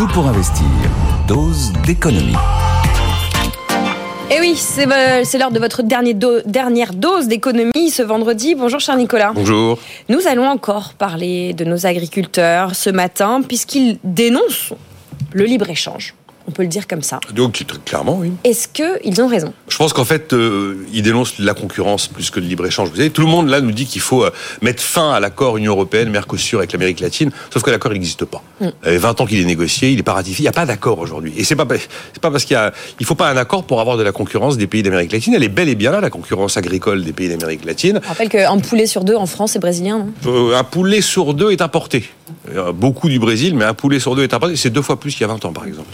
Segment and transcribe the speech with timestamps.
[0.00, 0.64] Tout pour investir.
[1.28, 2.32] Dose d'économie.
[4.30, 4.86] Et eh oui, c'est
[5.26, 8.54] c'est l'heure de votre dernier do- dernière dose d'économie ce vendredi.
[8.54, 9.32] Bonjour cher Nicolas.
[9.34, 9.78] Bonjour.
[10.08, 14.72] Nous allons encore parler de nos agriculteurs ce matin puisqu'ils dénoncent
[15.34, 16.14] le libre-échange.
[16.50, 17.20] On peut le dire comme ça.
[17.32, 18.32] Donc, clairement, oui.
[18.42, 19.54] Est-ce qu'ils ont raison?
[19.68, 22.88] Je pense qu'en fait, euh, ils dénoncent la concurrence plus que le libre-échange.
[22.90, 25.58] Vous savez, tout le monde là nous dit qu'il faut euh, mettre fin à l'accord
[25.58, 28.42] Union Européenne, Mercosur avec l'Amérique latine, sauf que l'accord n'existe pas.
[28.60, 28.66] Mm.
[28.84, 30.98] Euh, 20 ans qu'il est négocié, il n'est pas ratifié, il n'y a pas d'accord
[30.98, 31.32] aujourd'hui.
[31.36, 33.80] Et c'est pas c'est pas parce qu'il y a il faut pas un accord pour
[33.80, 36.10] avoir de la concurrence des pays d'Amérique latine, elle est bel et bien là la
[36.10, 38.00] concurrence agricole des pays d'Amérique latine.
[38.02, 40.12] Je rappelle qu'un poulet sur deux en France est brésilien, non?
[40.26, 42.10] Euh, un poulet sur deux est importé.
[42.56, 44.56] Euh, beaucoup du Brésil, mais un poulet sur deux est importé.
[44.56, 45.88] C'est deux fois plus qu'il y a 20 ans, par exemple.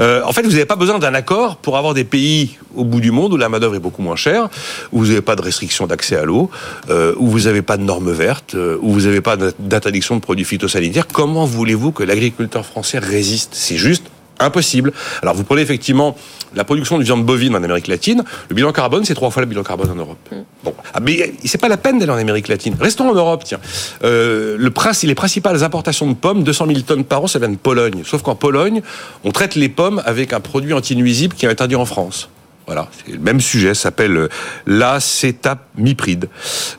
[0.00, 3.00] Euh, en fait, vous n'avez pas besoin d'un accord pour avoir des pays au bout
[3.00, 4.48] du monde où la main-d'œuvre est beaucoup moins chère,
[4.92, 6.50] où vous n'avez pas de restriction d'accès à l'eau,
[6.90, 10.44] euh, où vous n'avez pas de normes vertes, où vous n'avez pas d'interdiction de produits
[10.44, 11.06] phytosanitaires.
[11.06, 13.50] Comment voulez-vous que l'agriculteur français résiste?
[13.52, 14.04] C'est juste
[14.44, 14.92] impossible.
[15.22, 16.16] Alors vous prenez effectivement
[16.54, 19.46] la production de viande bovine en Amérique latine, le bilan carbone c'est trois fois le
[19.46, 20.18] bilan carbone en Europe.
[20.64, 22.76] Bon, ah, mais c'est pas la peine d'aller en Amérique latine.
[22.78, 23.60] Restons en Europe, tiens.
[24.04, 27.48] Euh, le principe, les principales importations de pommes, 200 000 tonnes par an, ça vient
[27.48, 28.02] de Pologne.
[28.04, 28.82] Sauf qu'en Pologne,
[29.24, 32.28] on traite les pommes avec un produit antinuisible qui est interdit en France.
[32.66, 34.28] Voilà, c'est le même sujet, ça s'appelle euh,
[34.66, 36.28] l'acétamipride.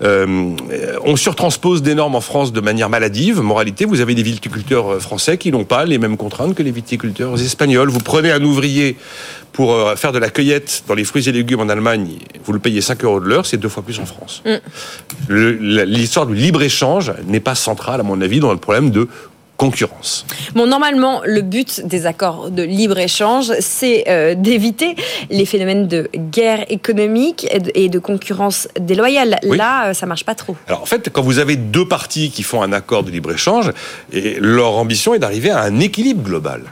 [0.01, 0.51] Euh,
[1.03, 3.41] on surtranspose des normes en France de manière maladive.
[3.41, 7.39] Moralité, vous avez des viticulteurs français qui n'ont pas les mêmes contraintes que les viticulteurs
[7.39, 7.89] espagnols.
[7.89, 8.97] Vous prenez un ouvrier
[9.51, 12.59] pour euh, faire de la cueillette dans les fruits et légumes en Allemagne, vous le
[12.59, 14.41] payez 5 euros de l'heure, c'est deux fois plus en France.
[15.29, 19.07] La- L'histoire du libre-échange n'est pas centrale, à mon avis, dans le problème de
[19.57, 20.25] concurrence.
[20.55, 24.95] Bon, normalement, le but des accords de libre-échange, c'est euh, d'éviter
[25.29, 29.39] les phénomènes de guerre économique et de, concurrence déloyale.
[29.43, 29.57] Oui.
[29.57, 30.55] Là, euh, ça marche pas trop.
[30.67, 33.71] Alors en fait, quand vous avez deux parties qui font un accord de libre-échange,
[34.11, 36.63] et leur ambition est d'arriver à un équilibre global.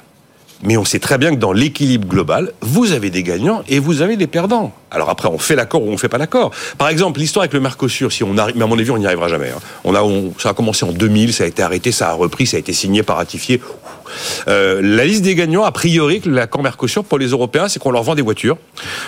[0.63, 4.01] Mais on sait très bien que dans l'équilibre global, vous avez des gagnants et vous
[4.01, 4.71] avez des perdants.
[4.91, 6.51] Alors après, on fait l'accord ou on fait pas l'accord.
[6.77, 9.05] Par exemple, l'histoire avec le Mercosur, si on arrive, mais à mon avis, on n'y
[9.07, 9.49] arrivera jamais.
[9.49, 9.59] hein.
[9.83, 12.45] On a, on- ça a commencé en 2000, ça a été arrêté, ça a repris,
[12.45, 13.61] ça a été signé, pas ratifié.
[14.47, 17.91] Euh, la liste des gagnants, a priori, que l'accord Mercosur pour les Européens, c'est qu'on
[17.91, 18.57] leur vend des voitures,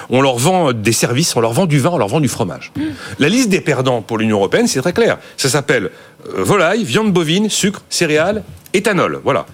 [0.10, 2.72] on leur vend des services, on leur vend du vin, on leur vend du fromage.
[3.20, 5.18] La liste des perdants pour l'Union européenne, c'est très clair.
[5.38, 5.90] Ça s'appelle
[6.38, 8.44] euh, volaille, viande bovine, sucre, céréales,
[8.74, 9.22] éthanol.
[9.24, 9.46] Voilà.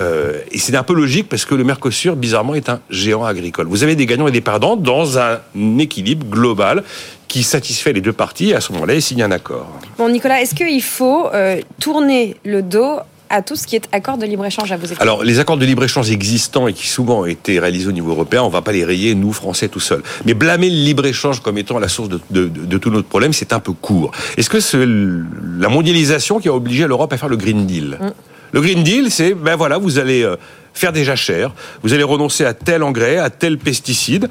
[0.00, 3.66] Euh, et c'est un peu logique parce que le Mercosur, bizarrement, est un géant agricole.
[3.66, 5.40] Vous avez des gagnants et des perdants dans un
[5.78, 6.82] équilibre global
[7.26, 8.50] qui satisfait les deux parties.
[8.50, 9.68] Et à ce moment-là, ils signent un accord.
[9.98, 12.98] Bon, Nicolas, est-ce qu'il faut euh, tourner le dos
[13.30, 15.02] à tout ce qui est accord de libre-échange à vos équipes?
[15.02, 18.42] Alors, les accords de libre-échange existants et qui souvent ont été réalisés au niveau européen,
[18.42, 20.02] on va pas les rayer, nous, Français, tout seuls.
[20.24, 23.52] Mais blâmer le libre-échange comme étant la source de, de, de, tout notre problème, c'est
[23.52, 24.12] un peu court.
[24.38, 27.98] Est-ce que c'est la mondialisation qui a obligé l'Europe à faire le Green Deal?
[28.52, 30.36] Le Green Deal, c'est, ben voilà, vous allez euh,
[30.74, 34.28] faire des jachères, vous allez renoncer à tel engrais, à tel pesticide.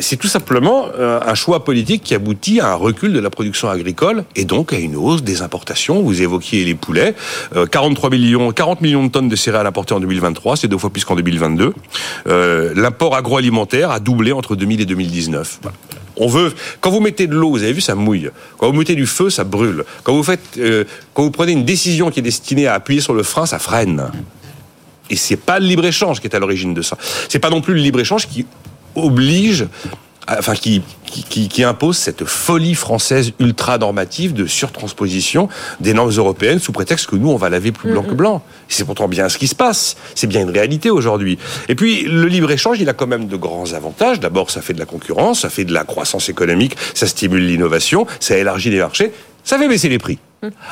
[0.00, 3.68] C'est tout simplement euh, un choix politique qui aboutit à un recul de la production
[3.68, 6.02] agricole et donc à une hausse des importations.
[6.02, 7.14] Vous évoquiez les poulets,
[7.54, 10.90] Euh, 43 millions, 40 millions de tonnes de céréales importées en 2023, c'est deux fois
[10.90, 11.74] plus qu'en 2022.
[12.26, 15.58] Euh, L'import agroalimentaire a doublé entre 2000 et 2019.
[15.62, 15.76] Voilà.
[16.20, 18.30] On veut, quand vous mettez de l'eau, vous avez vu, ça mouille.
[18.58, 19.84] Quand vous mettez du feu, ça brûle.
[20.04, 23.14] Quand vous faites, euh, quand vous prenez une décision qui est destinée à appuyer sur
[23.14, 24.10] le frein, ça freine.
[25.08, 26.98] Et c'est pas le libre échange qui est à l'origine de ça.
[27.30, 28.44] C'est pas non plus le libre échange qui
[28.94, 29.66] oblige,
[30.38, 35.48] enfin qui, qui, impose cette folie française ultra normative de surtransposition
[35.80, 38.42] des normes européennes sous prétexte que nous on va laver plus blanc que blanc.
[38.68, 39.96] C'est pourtant bien ce qui se passe.
[40.14, 41.38] C'est bien une réalité aujourd'hui.
[41.68, 44.20] Et puis le libre échange, il a quand même de grands avantages.
[44.20, 48.06] D'abord, ça fait de la concurrence, ça fait de la croissance économique, ça stimule l'innovation,
[48.20, 49.12] ça élargit les marchés,
[49.44, 50.18] ça fait baisser les prix.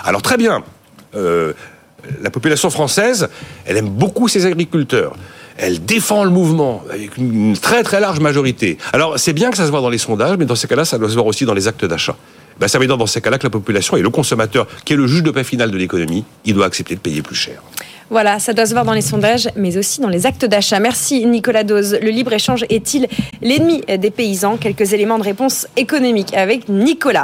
[0.04, 0.62] Alors très bien.
[1.14, 1.52] Euh,
[2.22, 3.28] la population française,
[3.66, 5.14] elle aime beaucoup ses agriculteurs.
[5.58, 8.78] Elle défend le mouvement avec une très très large majorité.
[8.92, 10.98] Alors c'est bien que ça se voit dans les sondages, mais dans ces cas-là, ça
[10.98, 12.16] doit se voir aussi dans les actes d'achat.
[12.60, 14.96] Ben, ça veut dire dans ces cas-là que la population et le consommateur, qui est
[14.96, 17.62] le juge de paix final de l'économie, il doit accepter de payer plus cher.
[18.10, 20.80] Voilà, ça doit se voir dans les sondages, mais aussi dans les actes d'achat.
[20.80, 21.98] Merci Nicolas Dose.
[22.00, 23.06] Le libre-échange est-il
[23.42, 24.56] l'ennemi des paysans?
[24.56, 27.16] Quelques éléments de réponse économique avec Nicolas.